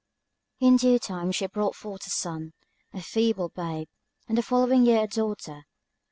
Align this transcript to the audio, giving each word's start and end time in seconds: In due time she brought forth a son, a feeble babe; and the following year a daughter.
In 0.59 0.77
due 0.77 0.97
time 0.97 1.31
she 1.31 1.45
brought 1.45 1.75
forth 1.75 2.07
a 2.07 2.09
son, 2.09 2.53
a 2.91 3.03
feeble 3.03 3.49
babe; 3.49 3.87
and 4.27 4.35
the 4.35 4.41
following 4.41 4.83
year 4.83 5.03
a 5.03 5.07
daughter. 5.07 5.65